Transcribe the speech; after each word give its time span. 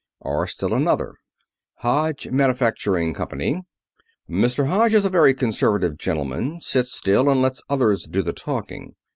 Or 0.19 0.47
still 0.47 0.73
another: 0.73 1.13
Hodge 1.83 2.27
Manufacturing 2.31 3.13
Company: 3.13 3.61
Mr. 4.27 4.65
Hodge 4.67 4.95
is 4.95 5.05
a 5.05 5.11
very 5.11 5.35
conservative 5.35 5.95
gentleman. 5.99 6.59
Sits 6.59 6.91
still 6.91 7.29
and 7.29 7.39
lets 7.39 7.61
others 7.69 8.05
do 8.07 8.23
the 8.23 8.33
talking. 8.33 8.95